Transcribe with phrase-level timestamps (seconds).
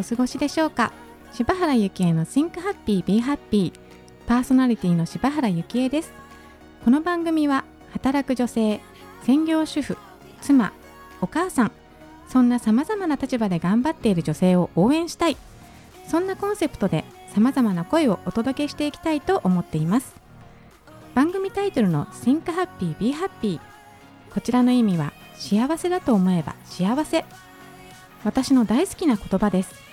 [0.00, 0.94] お過ごしでしょうか？
[1.30, 3.70] 柴原幸恵の Think Happy Be Happy
[4.26, 6.14] パーソナリティの柴原幸恵です。
[6.82, 8.80] この番組は働く女性
[9.24, 9.98] 専業主婦
[10.40, 10.72] 妻
[11.20, 11.72] お母さん
[12.30, 15.36] そんなさまざまな立場で頑張っている女性を応援したい。
[16.08, 17.04] そんなコンセプトで
[17.34, 20.14] さまざまな声をお届けしていきたいと思っています。
[21.14, 23.60] 番組タイトルの Think Happy Be Happy
[24.32, 27.26] こちらの意味は幸せだと思えば幸せ。
[28.24, 29.89] 私の大好きな言葉です。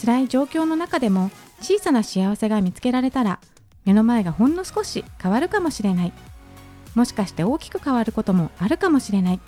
[0.00, 3.40] 辛い状況の中でも小さな幸せが見つけられたら
[3.84, 6.12] 目の前がほんの少し変わるかもしれない。
[6.94, 9.40] もしかして大きく変わることもあるかもしれない。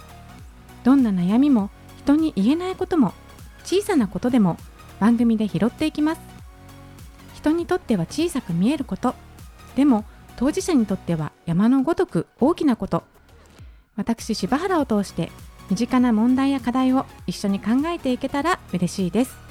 [0.84, 3.12] どんな悩みも人に言えないことも
[3.64, 4.56] 小さなことでも
[5.00, 6.20] 番組で拾っていきます。
[7.34, 9.14] 人にとっては小さく見えること。
[9.76, 10.04] でも
[10.36, 13.02] 当事者にとっては山のごとく大きなこと。
[13.96, 15.32] 私柴原を通して
[15.68, 19.47] 身近な問題や課題を一緒に考えていけたら嬉しいです。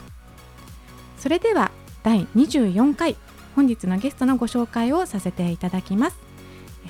[1.18, 1.72] それでは
[2.04, 3.16] 第24回
[3.56, 6.18] 本日のゲストのご紹介をさせていただきます。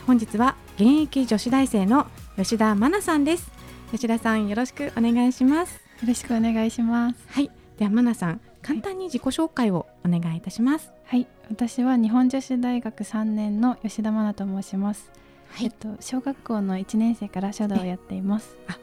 [0.06, 3.50] 本日は現役女子大生の吉田真奈さんです。
[3.92, 5.76] 吉田さんよろしくお願いします。
[6.02, 7.16] よろしくお願いします。
[7.30, 7.50] はい。
[7.78, 10.92] では真奈さん簡単に自己紹介をお願いいたします。
[11.06, 11.26] はい。
[11.50, 15.10] 私は日本女子大学3年の吉田真奈と申します。
[15.50, 18.58] はい、えっと小学校の1年生から書道をやっています。
[18.68, 18.78] あ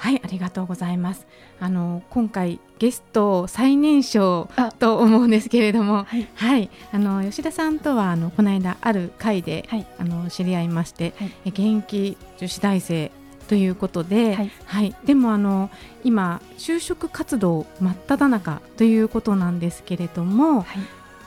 [0.00, 1.26] はいありがとうございます。
[1.60, 4.48] あの今回ゲスト最年少
[4.78, 13.12] と思うんですけれどもはい、はい、あの吉田さんとはあのこの間ある会で、はい、あの知り合いまして、はい、現役女子大生
[13.48, 15.68] ということで、はい、はい、でもあの
[16.02, 20.66] 今就職活動真っ只中ということなんですけれども、はい、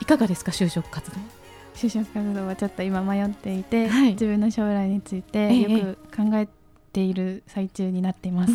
[0.02, 1.16] いかがですか就職活動？
[1.76, 6.48] 就職活動はちょっと今迷っていて、はい、自分の将来についてよく考え
[6.94, 8.52] ている最中になっています。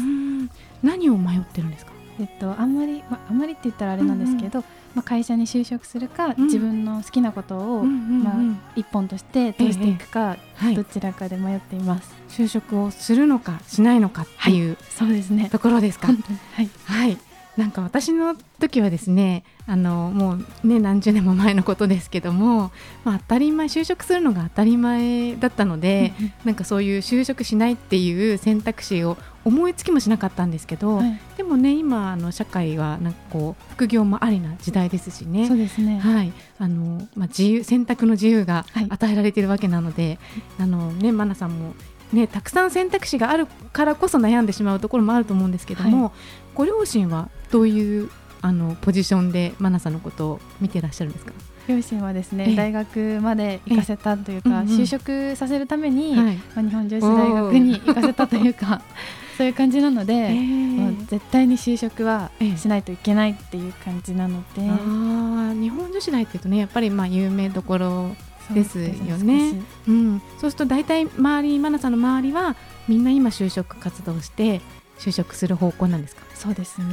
[0.82, 1.92] 何を迷ってるんですか？
[2.20, 8.34] えっと、あんまり、まあ、んまりって言ったらあれなんですけど、うんうん、まあ、会社に就職するか、うん、自分の好きなことを、まあ、
[8.76, 15.50] 一本として通していくか、ええ、どちらかで迷っています、就職をするのかしないのかっていう、はい、そうですね。
[15.50, 16.08] ところですか？
[16.08, 16.14] は
[16.62, 17.18] い、はい
[17.60, 22.72] なんか私の時はですねあのもうね何十年も前のことですけども、
[23.04, 26.14] まあ、当たり前就職するのが当たり前だったので
[26.46, 35.48] なんかそういう就職しないっていう選択肢を思いつきもしなかったんですけど、はい、でもね今あの社会はなんかこう副業もありな時代ですしね。
[35.82, 36.00] ね。
[36.00, 36.32] はい。
[36.60, 40.20] あのまあ、自由選択の自由が与えられているわけなので、
[40.58, 41.74] はい、あのねマナさんも
[42.14, 46.12] ね、たくさん選択肢があるからこそ悩んでしまうところもあると思うんですけども、はい、
[46.56, 48.10] ご両親はどういう
[48.42, 51.34] あのポジションでマナさんのことを見てらっしゃるんですか？
[51.68, 58.82] 両親はですね大学まで行かせたというか、就職させるために、はい、まあ、日本女子大学に行かせたというか
[59.38, 68.16] そういう感じなので、えー、絶対に就職はしないといけないっていう感じなので、えー、あ日本女子大っていうとねやっぱりまあ有名どころ
[68.54, 69.54] ですよね。
[69.88, 72.56] うん、そうすると大体周りマナさんの周りは
[72.88, 74.62] みんな今就職活動して
[74.98, 76.24] 就職する方向なんですか？
[76.36, 76.86] そうですね。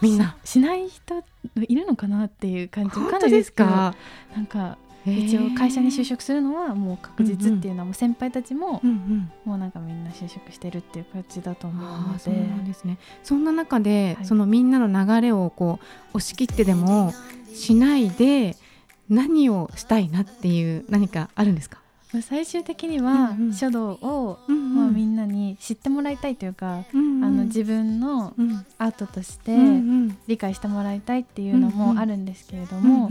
[0.00, 1.22] みんなしない人
[1.68, 3.18] いるのかなっていう感じか？
[3.18, 3.94] なですか。
[4.34, 4.76] なんか
[5.06, 8.80] 一応会社に就職するのはもう確実っていうのはもう先輩たちも
[9.44, 12.96] もうなんかみんな就職してるっていう感じだと思うので、そうなんですね。
[13.22, 15.78] そんな中で、そのみんなの流れをこ
[16.14, 17.12] う押し切ってでも
[17.52, 18.56] しないで
[19.08, 21.78] 何をしたいなっていう何かあるんですか？
[22.22, 28.32] 最終的には書道を、まあ、みんなに知ってもらいたいというか、あの自分の
[28.78, 29.56] アートとして
[30.28, 33.10] 理解してもらいたいっていうのもあるんですけれども、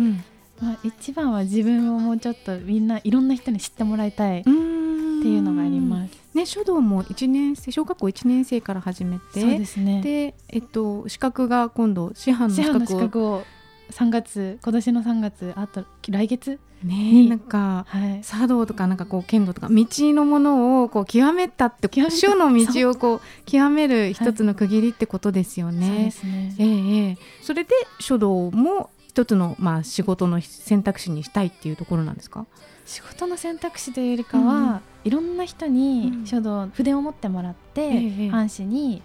[0.61, 6.13] まあ、一番は自分をもうちょっとみんないろんな人に知ってもらいたいっていうのがあります。
[6.33, 10.01] ね、書道も1年生小学校1年生から始めてそうですね。
[10.01, 12.63] で、えっと、資格が今度師範の資
[12.97, 13.44] 格を
[13.91, 16.59] 3月今年の3月あと来月？
[16.83, 26.12] ねなんか、はい、茶道とかなんかこう剣道とか道のものをこう極めたって書の道をこう極める一つの区切りってことですよね。
[26.24, 26.56] ね。
[26.57, 32.45] えー、えー、それで書道も一つのまあ仕事の選択肢にしたいっていうところなんですか？
[32.85, 37.81] 仕事の選択肢というよりかは、うん、いろんな人に書道、筆を持ってもらって、
[38.27, 39.01] え藩士に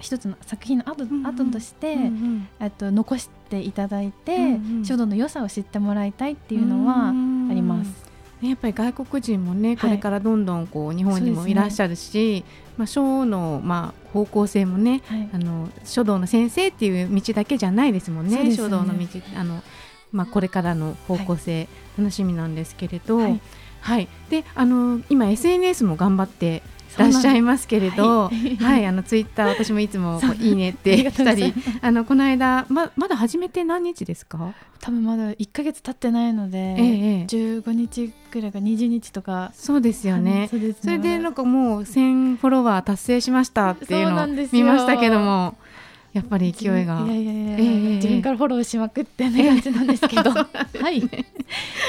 [0.00, 8.10] 一つの作品の後,、後として、うんうん、と残していただいて、うんうん、書道の良さを知ってもらいたいっていうのはあります。
[8.40, 12.44] ね、やっぱり外国人もねこれからどんどんこう、はい、日本にもいらっしゃるし、ね、
[12.78, 19.06] まあ、書の、まあ、方向性もね、はい、あの書道の先生っていう道だけじゃないですもんね、ね、書道の道
[19.36, 19.62] あの
[20.12, 23.40] まあ、これからの方向性、楽しみなんですけれど、はい、
[23.80, 26.62] はい、であの今 SNS も頑張って
[26.98, 34.54] らっしゃいますけれど、はい、はい、あのツイッター私もいつもいいねってしたり、あのこの間ままだ始めて何日ですか？
[34.80, 36.74] 多分まだ1か月経ってないので、え
[37.20, 39.52] え、15日くらいか20日とか。
[39.54, 40.48] そうですよね。
[40.50, 40.74] そね。
[40.80, 45.56] それでなんかもう1000フォロワー達成しましたっていうのを見ましたけども。
[46.12, 47.04] やっぱり勢いが。
[47.06, 50.46] いやいやいや、えー、自分からフォローしまくってね感じなんですけど、 は
[50.90, 51.00] い。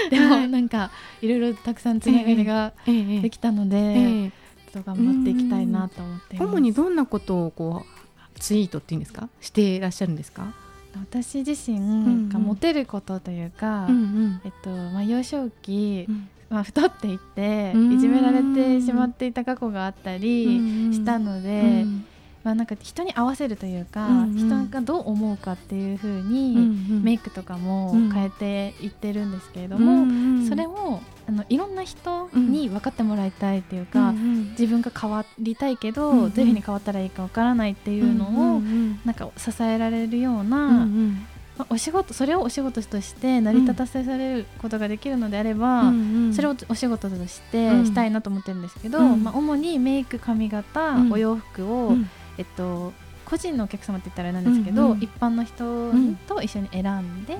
[0.09, 4.31] でもなんかいろいろたくさんつながりができたので、
[4.71, 9.29] と頑張っていきたいなと思って主にどんなことをこうツイートっていうんですか？
[9.39, 10.53] していらっしゃるんですか？
[10.95, 16.29] 私自身がモテることというか、うんうん、えっとまあ、幼少期、うん。
[16.50, 22.06] まあ、太っていっていじめられてしまっていた過去があったりしたので、うん
[22.43, 26.55] まあ、なんか人に合わせるというか、うんうん、人がどう思うかっていうふうに、
[27.03, 41.27] メイクとかも変えていってるんですけれども、うんうん、それをあのいろんな人に分かってもらいたいっていうか、うんうん、自分が変わりたいけど、うんうん、どういうふうに変わったらいいか分からないっていうのを、うんうん、なんか支えられるような、うんうん。
[41.57, 51.93] まあ、お仕事それをお仕事として成り立たせられることができるのであれば、うんうん、それをお仕事としてしたいなと思ってるんですけど、まあ、主にメイク髪型、お洋服を、
[52.41, 52.91] えっと、
[53.23, 55.91] 個人のお客様って言ったらあれなんですけど、うんうん、一般の人
[56.27, 57.38] と一緒に選んでい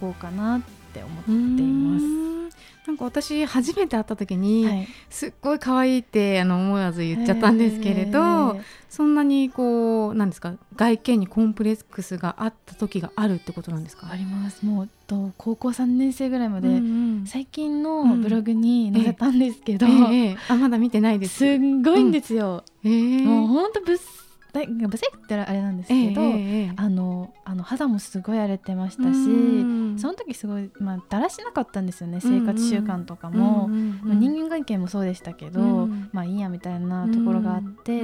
[0.00, 0.60] こうかなっ
[0.94, 2.32] て思っています。
[2.86, 8.60] なんか私初めて会った時に、はい、すっごい可愛いってあの思わず言っちゃったんですけれど、
[8.90, 14.08] そんなにこうなんですか外見にコンプレックスがあった時があるってことなんですか？
[14.10, 14.66] あります。
[14.66, 21.36] もうと高校3年生ぐらいまで、うんうん、最近のブログに載せたんですけど、うんえええ、あまだ見てないです。
[21.36, 23.96] すんごいんですよ、うん、もう本当ぶっ
[24.52, 38.02] ブセってあれなんですけど、えー、あのあの肌もすごい荒れてましたしその時すごい、まあ、だらしなかったんですよね生活習慣とかも、まあ、人間関係もそうでしたけど、まあいいやみたいなところがあって。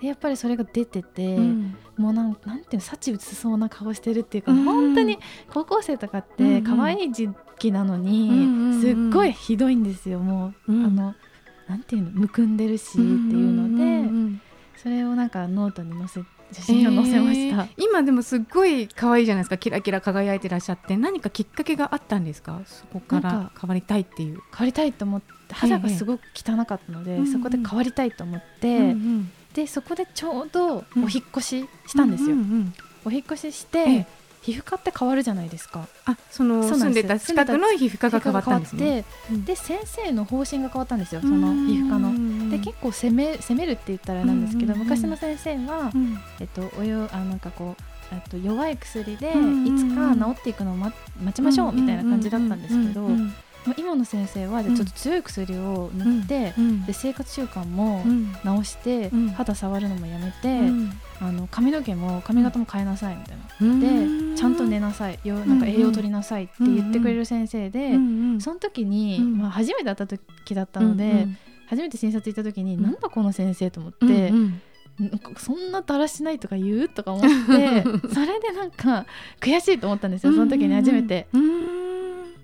[0.00, 5.18] でやっぱりそれが出てて、うん、もうなんなんていうの幸移そうな顔してるっていうか、うん、本当に
[5.52, 8.32] 高校生とかって可愛い時期なのに、う
[8.76, 11.14] ん、すっごいひどいんですよもう、あの
[11.68, 14.40] なんていうのむくんでるしっていうので、
[14.76, 19.58] それをなんかノートに載せ写真を載せました、えー、今でもすっごい可愛いじゃないですか。
[19.58, 20.96] キラキラ輝いてらっしゃって。
[20.96, 22.62] 何かきっかけがあったんですか？
[22.64, 24.40] そこから変わりたいっていう。
[24.56, 32.74] 変わりたいと思って肌がすごく汚かったので、えー、そこで変わりたいと思って、うんうん、でそこでちょうどお引越ししたんですよ、うんうんうん、
[33.04, 34.06] お引越しして、えー
[34.48, 35.86] 皮膚科って変わるじゃないですか。
[36.06, 39.04] あその住んでた近くの皮膚科が変わったんですね。
[39.44, 42.50] で先生の方針が変わったんですよその皮膚科の。
[42.50, 45.92] で結構攻め攻めるって言ったらなんですけど昔の先生は、
[46.40, 49.30] えっとおよあなんかこうえっと弱い薬でい
[49.76, 50.94] つか治っていくのを待
[51.34, 53.10] ちましょうみたいな感じだったんですけど
[53.76, 58.02] 今の先生はちょっと強い薬を塗って、うん、で生活習慣も
[58.44, 65.18] 直して、うん、肌触るのもやめて、うん、あの髪の毛も髪型も変えなさいみたいな、でちゃんと寝なさい。
[65.24, 67.92] よなんか栄養取りなさいって言ってくれる先生で、
[68.38, 71.26] その時に、まあ、初めて会った時だったので、
[71.66, 74.32] 初めて診察行った時に、なんだこの先生と思って。
[74.98, 77.82] なんかそんなだらしないとか言うとか思って
[78.12, 79.06] それでなんか
[79.40, 81.28] 悔しいと思ったんですよその時に初めて。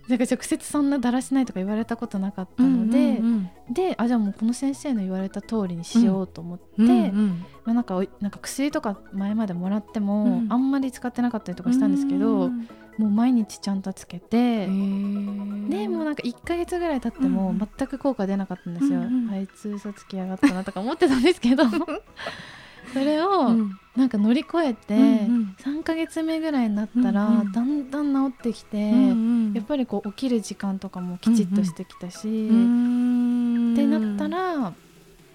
[0.09, 6.95] なんか直接そんなだらしないとか言われたことなかったので、うんうんうん、であじゃあもうこの先生の言われた通りにしようと思って、うんうん。
[6.95, 12.69] うん、まあ、なんかなんか薬とか前までもらっても、あんまり使ってなかったりとかしたんですけど、うん、
[12.99, 21.65] もう毎日ちゃんとつけてでもうなんか1か月ぐらい経っても全く効果出なかったんですよ、うんうん、あいつ嘘つきやがったなとか思ってたんですけど
[22.95, 23.51] それを
[23.97, 34.73] なんか乗り越えて3か月目ぐらいになったらだんだん治ってきてやっぱりこう起きる時間とかもきちっとしてきたしってなったら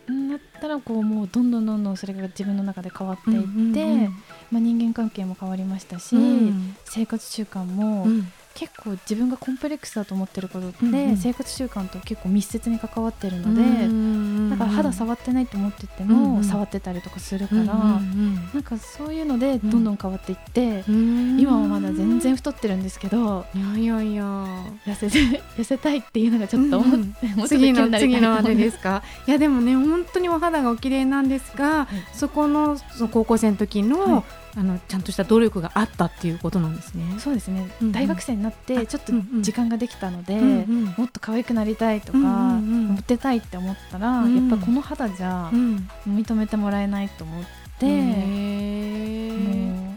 [0.09, 4.09] なったらこうもうどんどんどんどんそれが自分の中で変わっていって、
[4.51, 6.15] まあ、人間関係も変わりましたし、
[6.85, 8.07] 生活習慣も
[8.59, 24.25] 結構自分がコンプレックスだと思ってることって、生活習慣と結構密接に関わってるので、だから肌触ってないと思ってても、触ってたりとかするから、なんかそういうのでどんどん変わっていって、うん、今はまだ全然太ってるんですけどいやいやいや。
[24.85, 29.03] 痩せて 痩せたいっていうのがちょっと思って、うん、 次の次のあれですか？
[29.25, 34.23] いやでもね本当にお肌がお綺麗なんですが、はい、そこのその高校生の時の、はい
[34.55, 37.03] あのちゃんとした努力があったっていうことなんですね。
[37.19, 45.49] そうですね、うんうん、大学生になってちょっと時間ができたので、うんうん、もっと可愛くなりたいとか、うんうん、モテたいって思ったら、うん、やっぱこの肌じゃ
[46.07, 47.43] 認めてもらえないと思っ
[47.79, 47.91] て、も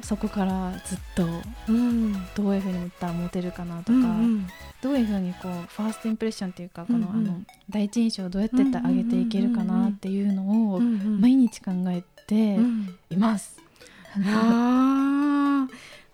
[0.00, 1.26] う支そこからずっと、
[1.68, 4.04] うん、どういうふうに言ったらモテるかなとか、うんう
[4.40, 4.47] ん、
[4.82, 7.21] どういうふうにこうファーストインプレッションっていうかこの、うん。
[7.21, 7.40] うん、あの
[7.71, 12.59] 第一印象をどうやってって上げていけるかなっていうのを毎日考えて
[13.09, 13.62] います。
[14.16, 15.66] あ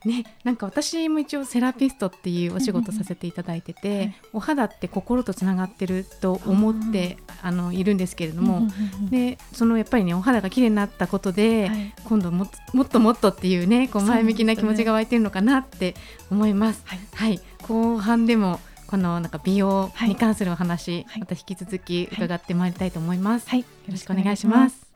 [0.04, 8.68] ね、なんか私も一応セラピストっていうお仕事させていただいてて、はい、お肌って心とつながってると思ってあのいるんですけれども、
[9.10, 15.94] でそのやっぱりねお肌が綺麗になったことで、はい、今度ももっともっとっていうねこう前向きな気持ちが湧いてるのかなって
[16.30, 16.82] 思います。
[16.84, 23.50] はい、はい、後半でもこのなんか美容に関するお話、また引き続き伺ってまいりたいと思います。
[23.50, 24.86] はい、よろしくお願いします。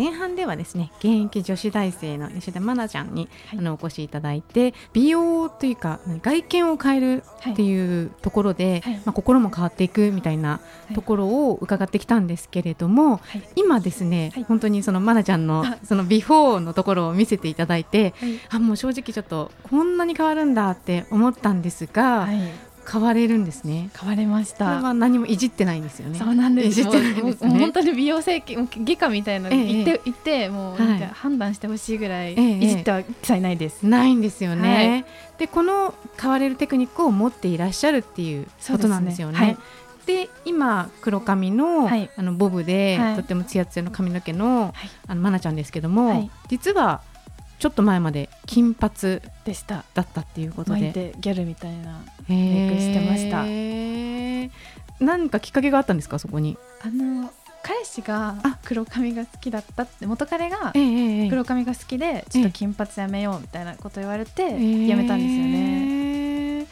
[0.00, 10.60] 前半ではですね現役女子大生の吉田愛菜ちゃんに、はい、あのお越しいただいて美容というか外見を変えるっていうところで、はい、まあ、心も変わっていくみたいな
[10.94, 18.14] ところを伺ってきたんですけれども、はい、今ですね、本当にその愛菜ちゃんのそのビフォーのところを見せていただいて、
[18.48, 22.26] あもう正直ちょっとこんなに変わるんだって思ったんですが、
[22.90, 23.90] 変われるんですね。
[23.96, 24.82] 変われました。
[24.82, 26.18] は何もいじってないんですよね。
[26.18, 26.68] そうなんです。
[26.68, 27.58] いじってないですね。
[27.58, 30.76] 本当に美容整形外科みたいな言って、言ってもう
[31.12, 33.86] 判断してほしいぐらい、いじっては一切ないです。
[33.86, 35.04] ないんですよね。
[35.38, 39.56] でこの変われるテクニックを持っていらっしゃるっていうことなんですよね。
[40.06, 44.74] で今黒髪の,、あのボブで、とってもツヤツヤの髪の毛の、
[45.06, 47.02] あのマナちゃんですけども、実は
[47.60, 51.14] ちょっと前まで金髪でしただったっていうことで。
[51.20, 53.44] ギャルみたいなメイクしてました。
[55.04, 56.58] 何かきっかけがあったんですかそこに？
[56.82, 57.30] あの
[57.62, 66.66] 彼氏が黒髪が好きだったって元彼が黒髪が好きでちょっと金髪やめようみたいなこと言われてやめたんですよね、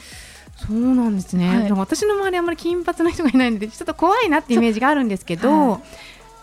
[0.57, 5.83] そうなんですね、はい、私の周りあんまり金髪の人がいないのでちょっと怖いなってイメージがあるんですけど、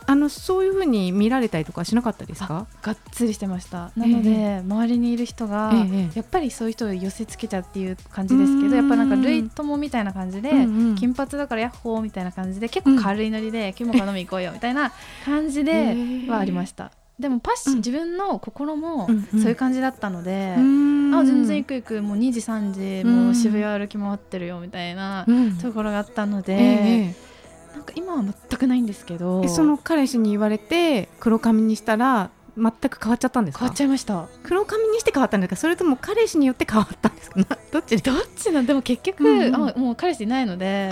[0.08, 2.68] あのそういうふうに見られたりとかしなかったですか？
[2.82, 3.92] がっつりしてました。
[3.96, 14.92] なので、えー、周りにいる人が、えー、やっぱりそういう人を寄せつけちゃうっていう感じですけどやっぱなんか類友みたいな感じで、うんうん、金髪だからヤッホーみたいな感じで結構軽いノリで、う ん、キモカ飲み行こうよみたいな
[15.26, 15.96] 感じで
[16.30, 16.92] はありました。
[17.20, 25.26] でもパッシ、うん、自分の心もそういう感じだったので、うん、あ全然行く行くもう2時3時もう渋谷歩き回ってるよみたいな
[25.62, 27.35] ところがあったので、えー
[27.75, 29.48] なんか今は全くないんですけど。
[29.48, 34.27] その彼氏に言われて黒髪にしたら全く変わっちゃったんです変わっちゃいました。
[34.44, 35.55] 黒髪にして変わったんですか？
[35.58, 37.36] それとも彼氏によって変わったんですか？
[37.72, 40.89] どっちどっちなんでも結局、うんうん、あもう彼氏いないので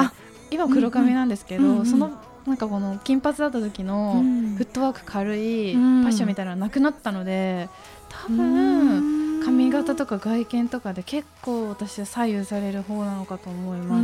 [0.51, 2.11] 今黒髪なんですけど、うんうん、その
[2.45, 4.21] なんかこの金髪だった時の
[4.57, 7.69] フットワーク軽いパッションみたいなのなくなったので
[8.09, 14.03] 多分髪型とか外見とかで結構私は左右される方なのかと思いま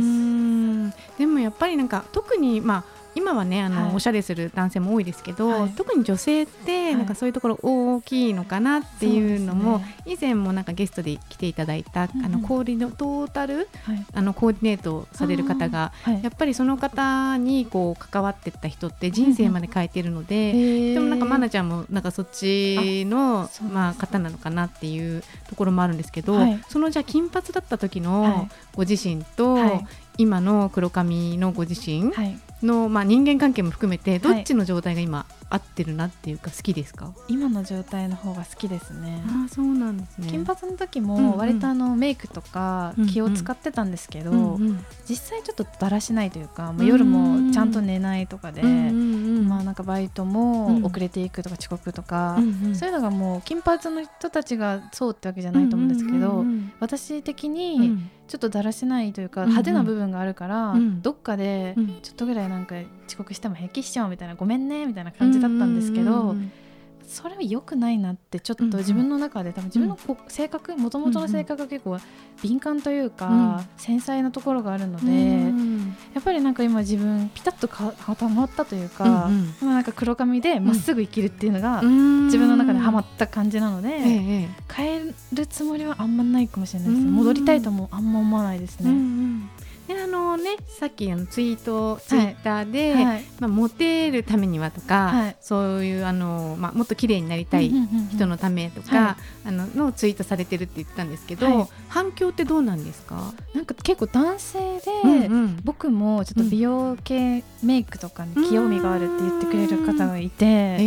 [1.18, 13.68] でもやっぱりなんか特にまあ今はねあの、はい、おしゃれする男性も多いですけど、はい、特に女性ってなんかそういうところ大きいのかなっていうのも、はい、以前もなんかゲストで来ていただいた、うんあのコーディのトータル、
[14.12, 29.56] あのコーディネートされる方が、やっぱりその方にこう関わっていった人って人生まで変えてるので、うん、でもなんか愛菜ちゃんもなんかそっちのまあ方なのかなっていうところもあるんですけど、そのじゃあ金髪だった時のご自身と、
[30.20, 32.12] 今の黒髪のご自身
[32.62, 37.12] の、まあ、人間関係も含めてどっちの状態が今合ってるなっていうか好きですか？
[37.28, 39.22] 今の状態の方が好きですね。
[39.26, 40.28] あそうなんですね。
[40.30, 52.38] 金髪の時も割とあのメイクとか気を使ってたんですけど、うんうん、実際ちょっとだらしないというか、まあ、夜もちゃんと寝ないとかで、まあなんかバイトも遅れていくとか遅刻とか、
[52.74, 56.44] そういうのがもう金髪の人たちがそうってわけじゃないと思うんですけど、
[56.78, 62.76] 私的にちょっとだらしないというか派手な部分があるから、どっかでちょっとぐらいなんか
[63.08, 66.36] 遅刻しても平気しちゃうみたいなごめんねみたいな感じだったんですけど、
[67.08, 71.98] それは良くないなってちょっと自分の中で多分自分の性格もともとの性格が結構
[72.40, 75.52] 敏感というか、繊細なところがあるので、
[76.14, 87.10] やっぱりなんか今自分ピタッと固まったというか、うんなんか黒髪でまっすぐ生きるっていうのが自分の中ではまった感じなので、変えるつもりはあんまないかもしれないですね。
[87.10, 88.92] 戻りたいともあんま思わないですね。
[90.40, 97.70] ねさっきあのツイートツイッターで、はい、まあ、モテるためにはとか、はい、そういうあの、まあ、もっと綺麗になりたい
[98.12, 103.32] 人のためとか、あののツイートされてるって言ったんですけど、反響ってどうなんですか？
[103.54, 110.78] なんか結構男性で、うんうん、僕もちょっと美容系メイクとかに興味があるって言ってくれる方がいて、え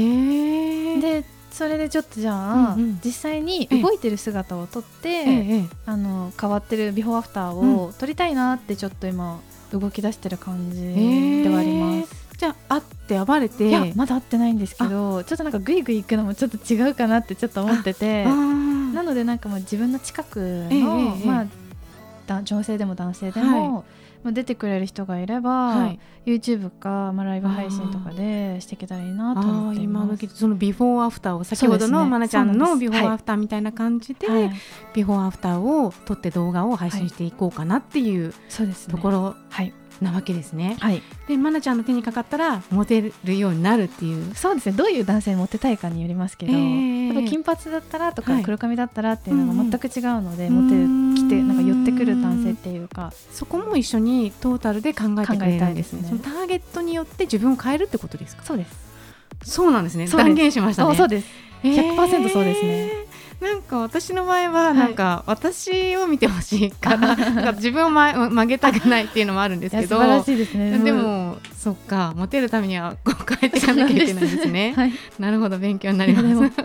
[0.98, 9.40] ー、でそれでちょっとじゃあ、うんうん、実際に動いてる姿を撮って、ええ、あの変わってるビフォーアフターを撮りたいなってちょっと今
[9.72, 10.82] 動き出してる感じ
[11.44, 12.24] ではあります。
[12.38, 13.70] じゃあ会って暴れて。
[13.70, 20.40] いやまだ会ってないんですけどちょっとなんかグイグイ行くのもちょっと違うかなってちょっと思っててなのでなんかもう自分の近く
[20.72, 21.46] の、ま
[22.28, 23.84] あ、女性でも男性でも、はい
[24.24, 30.24] まあ、出てくれる人がいれば、はい、YouTube か、まあ、ライブ配信とかでしていけたらいいなと思っています。
[30.24, 34.52] 今そのビフォーアフターを先ほどの、ね、まなちゃんのビフォーアフターみたいな感じで、はい、
[34.94, 39.36] ビフォーアフターを撮って動画を配信していこうかなっていう、そうですところ
[40.04, 40.78] なわけですね。
[40.80, 44.36] はい、で愛菜ちゃんの手にかかったらモテるようになるっていう。
[44.36, 44.74] そうですね。
[44.74, 53.12] どういう男性にモテたいかによりますけど、えー、やっぱ金髪だったらとか黒髪だったらっていうのが全く違うので、はい、モテる来てなんか寄ってくる男性っていうか。
[53.32, 56.08] そこも一緒にトータルで考えてくれるんですね。
[56.08, 58.44] そのターゲットによって自分を変えるってことですか？
[58.44, 58.76] そうです。
[59.44, 60.08] そうなんですね。
[60.08, 60.96] 断言しましたね。
[60.96, 61.28] そうです。
[61.64, 63.13] 100%そうですね、えー
[63.44, 70.80] なんか私の場合はなんか私を見てほしいから、 なんか自分を、ま、曲げたくないっていうのもあるんですけど素晴らしいですね。
[70.80, 74.74] でもそっかモテるためにはこう変えていかなきゃいけないですね。
[74.78, 76.54] はい、なるほど勉強になります。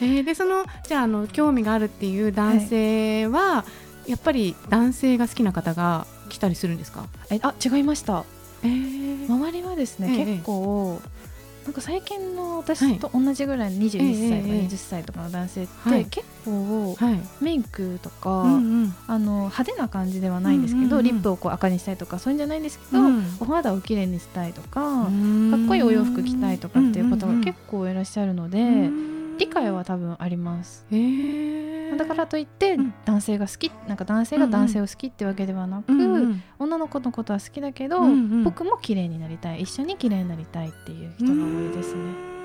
[0.00, 3.64] えー、でそのじゃああの興味があるっていう男性は、は
[4.06, 7.06] い、やっぱり男性が好きな方が来たりするんですか？
[7.30, 8.24] えあ違いました、
[8.62, 11.00] えー、周りはですね、えー、結構
[11.66, 16.96] なんか最近の私と同じぐらいの21歳とか20歳とかの男性って結構
[17.40, 18.44] メイクとか、
[19.08, 23.02] あの派手な感じではないんですけど、リップをこう赤にしたいとかそういうんじゃないんですけど、
[23.40, 28.88] お肌をきれいにしたいとかかっこいいお洋服着たいとかっていう方が結構いらっしゃるので。
[29.38, 35.92] 理解は多分あります、えー、だからといって男性が好き、なんか男性が男性を好きってわけではなく、
[36.58, 38.00] 女の子のことは好きだけど、
[38.44, 42.36] 僕も綺麗になりたい一緒に綺麗になりたいっていう人が多いですね。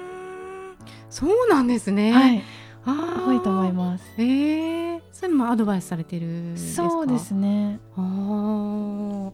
[1.09, 2.43] そうなんですね、はい、
[2.85, 4.03] 多いと思います。
[4.17, 7.79] えー、それもアドバイスされてるそうですね。
[7.97, 9.31] あ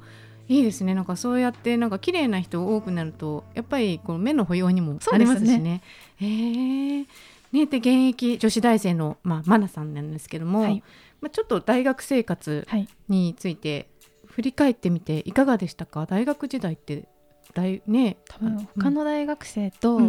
[0.50, 0.96] いいですね。
[0.96, 5.60] なんかそうやってなんか綺麗な人多くなるとやっぱりこの目の保養にもなりますしね。
[5.60, 5.82] ね
[6.22, 7.06] えー
[7.52, 10.84] ね、で現役女子大生の、まあ、マナさんなんですけども、はい、
[11.22, 12.68] まあ、ちょっと大学生活
[13.08, 13.90] について
[14.26, 16.06] 振り返ってみていかがでしたか？
[16.06, 17.08] 大学時代って
[17.54, 20.00] 大、ね、多分他の大学生と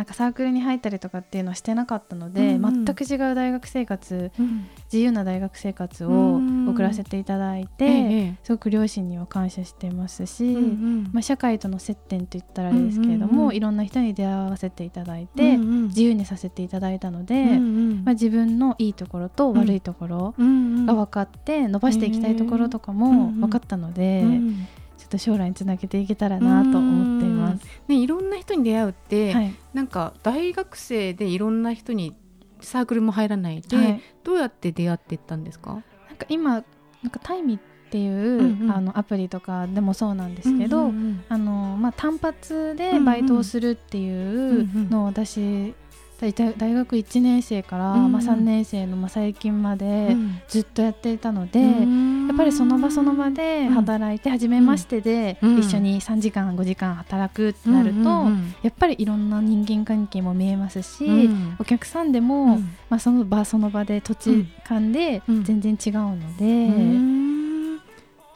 [0.00, 7.90] なんかサークルに入ったりとかっていうのはしてなかったので、うんうん、全く違う大学生活、うん、自由な大学生活を送らせていただいて、う
[8.30, 24.24] ん、すごく両親には感謝してますし、うんうん、まあ、社会との接点といったらあれですけれども、うんうん、いろんな人に出会わせていただいて、うんうん、自由にさせていただいたので、うんうん、まあ、自分のいいところと悪いところが分かって伸ばしていきたいところとかも分かったので。
[25.10, 27.66] と将来につなげていけたらなと思っています。
[27.88, 32.16] ね、いろんな人に出会うって、はい、なんか大学生でいろんな人に
[32.60, 35.72] サークルも入らないで、はい、どうやって出会っていったんですか？
[35.72, 35.82] なん
[36.16, 37.58] か今なんかタイミっ
[37.90, 45.74] ていう、うんうん、あのアプリとかでもそうなんですけど、うんうんうん、あのまあ、単発でバイトをするっていうのを私
[46.20, 50.14] 大学1年生から、うん、まあ、3年生の、まあ、最近まで
[50.48, 58.08] ずっとやっていたので、うん、やっぱりその場その場で働いて、初めましてで一緒に3時間5時間働くってなると、
[58.62, 62.58] やっぱりいろんな人間関係も見えますし、お客さんでも、
[62.90, 67.19] まあ、その場その場で土地間で全然違うので。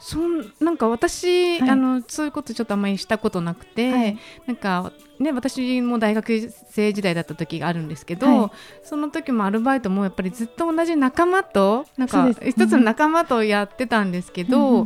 [0.05, 8.51] そんなんか私、はい、あのそういうことちょっとあんまりしたことなくて、はい、なんかね私も大学生時代だった時があるんですけど、はい、
[8.83, 14.85] その時もアルバイトもやっぱりずっと同じ仲間となんか一つの仲間とやってたんですけど、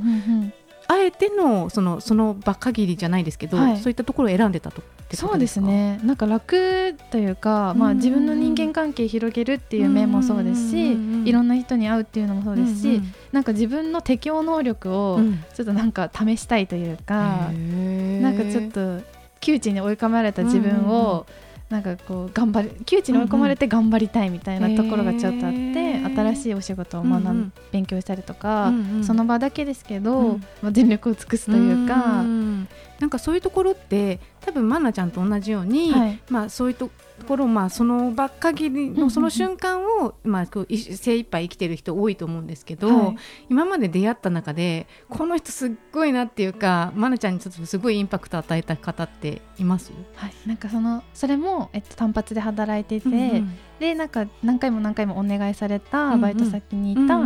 [0.90, 4.82] あえてのそのその場限りじゃないですけど、はい、そういったところを選んでたと
[5.14, 6.00] そうですね。
[6.04, 15.20] なんか楽というか、まあ、自分の人間関係広げるっていう面もそうですしいろんな人に会うっていうのもそうですしなんか自分の適応能力を
[15.54, 19.04] ちょっとなんか試したいというか、うん、なんかちょっと
[19.40, 32.68] 窮地に追い込まれた自分を、うんなんかこう頑張り窮地に追い込まれて頑張りたいみたいなところがちょっとあって、新しいお仕事を学ん、うん、勉強したりとか、うんうん、その場だけですけど、うん、まあ、全力を尽くすというか、うん、
[33.00, 43.16] なんかそういうところって多分マナちゃんと同じように、はい、まあそういうとところまあその場限りのその瞬間を、まあ、こう精一杯生きてる人多いと思うんですけど、はい、
[43.50, 49.92] 今まで出会った中でこの人すっごいなっていうか愛菜ちゃんにちょっとすごいインパクト与えた方っています？
[50.16, 57.20] はい、なんかそのそれも、えっと、単発で働いていて、うんうん、でなんか何回も何回もお願いされたバイト先にいた、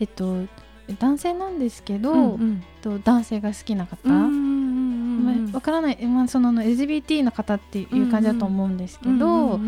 [0.00, 0.46] えっと
[0.98, 9.58] 男性なんですけど、うんうん、と男性が好きな方、うんうんうんまあ、分からない、まあ、その LGBT の方っていう感じだと思うんですけど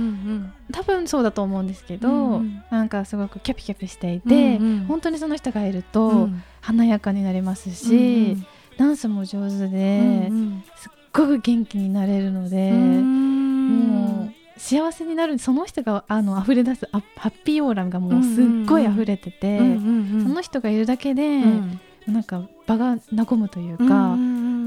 [0.72, 6.28] 多分そうだと思うんですけど、うんうん、なんかすごくキャピキャピしていて、うんうん、本当にその人がいると
[6.60, 8.46] 華やかになりますし、うんうん、
[8.78, 15.38] ダンスも上手で、うんうん、すっごく元気になれるので、もう幸せになる。
[15.38, 21.80] その人があの溢れ出すハッピーオーラがもうすっごい溢れてて、うんうんうん、その人がいるだけで、うん。
[22.06, 24.16] なんか場が和むというか、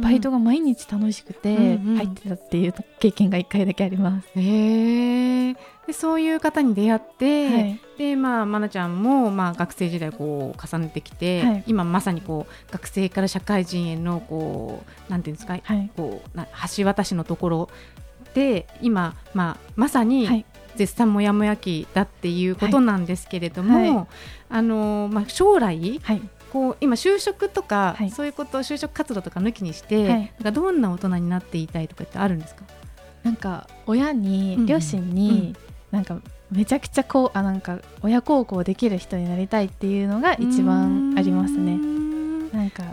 [0.04, 4.28] バイトが毎日楽しくて入ってたっていう経験が1回だけあります。
[4.36, 5.56] へえ
[5.88, 17.70] でそういう方に出会って、はい、でまあ愛菜ちゃんもまあ学生時代こう重ねてきて、はい、今まさにこう学生から社会人へのこうなんていうんですか、はい、こうな橋渡しのところ
[18.34, 24.08] で今まあまさに、絶賛もやもや期だっていうことなんですけれども、
[24.50, 26.22] あのまあ、将来、はい、
[26.54, 32.64] こう今就職とか、はい、そういうこと就職活動とか抜きにして、はい、なんかどんな大人になっていたいとかってあるんですか？
[33.24, 35.56] なんか親に、うん、両親に、
[35.92, 41.80] うん、なんかめちゃくちゃこうあなんか親孝行できる人になりたいっていうのが一番ありますね。
[42.54, 42.84] なんか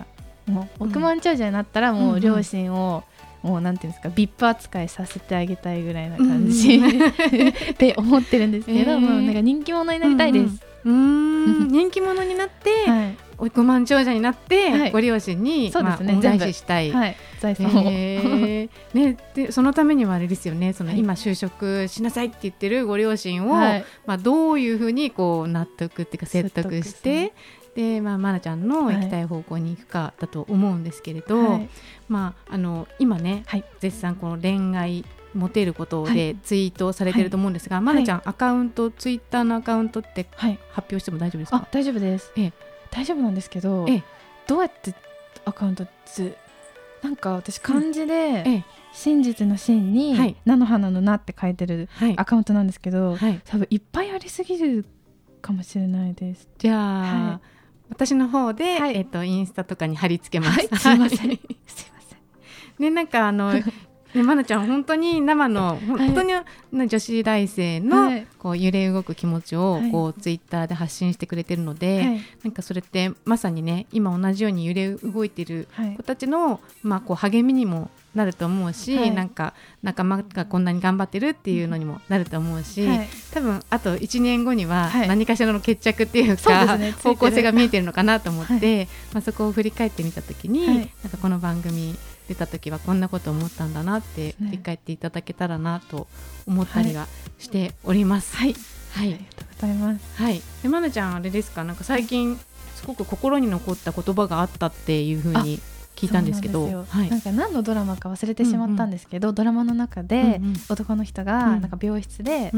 [0.46, 3.05] もう億万長者になったらもう両親を、
[3.42, 6.88] もうなんていうんですか VIP 扱いさせてあげたいぐらいな感じ、うん、
[7.49, 10.62] って思ってるんですけど、えー、もうなんか人気者になりたいです。
[10.85, 20.72] うん、人気者になって、はい、億万長者になって、はい、ご両親に、そうですね、まあ、恩返ししたい、はい、財産を、えー、ね、でそのためにはあれですよね。
[20.72, 27.33] その、今就職しなさいって言ってるご両親を、まあ、どういうふうにこう納得っていうか説得して
[27.74, 31.61] で、まあ、愛菜ちゃんの行きたい方向に行くかだと思うんですけれど、
[32.09, 33.44] まあ、あの今ね、
[33.81, 44.05] 絶賛この恋愛モテることでツイートされてると思うんですが、はい、まなちゃん、アカウントツイッターのアカウントって発表しても大丈夫ですか、大丈夫です、ええ大丈夫なんですけど、ええ、
[44.46, 44.94] どうやって
[45.44, 46.37] アカウントつ
[47.03, 54.85] なんか私漢字で、うん、真実の真に、はい、菜の花の菜って書いてるアカウントなんですけど、はい、多分いっぱいありすぎる
[55.40, 56.48] かもしれないです。
[56.59, 57.40] じゃあ、はい、
[57.90, 60.61] 私の方で、えっ、とインスタとかに貼り付けます。
[60.61, 61.18] すいません。
[61.18, 62.18] すいません。
[62.79, 63.55] ねなんかあの
[64.14, 66.33] ね、まなちゃん本当に生の本当に
[66.88, 91.96] 女子大生のこう揺れ動く気持ちをこうツイッターで発信してくれてるので、はい、なんかそれってまさにね今同じように揺れ動いてる子たちの、まあこう励みにもなると思うし、はい、なんか仲間がこんなに頑張ってるっていうのにもなると思うし、はい、多分あと1年後には何かしらの決着っていうか、はいね、方向性が見えてるのかなと思って、まあ、そこを振り返ってみた時に、なんかこの番組
[92.31, 96.07] 出た時はこんなこと思ったんだなって振り返っていただけたらなと
[96.47, 97.09] 思ったりは
[97.40, 98.37] しております。
[98.37, 98.55] はい、
[98.93, 100.23] はい、ありがとうございます。
[100.23, 101.64] はい、でまなちゃんあれですか？
[101.64, 102.38] なんか最近
[102.77, 105.59] すごく心に残った言葉があったっていうふうに
[105.97, 106.69] 聞いたんですけど。
[106.69, 112.53] な,、はい、なんか何のドラマか忘れてしまったんですけど、うんうん、ドラマの中で男の人がなんか病室で、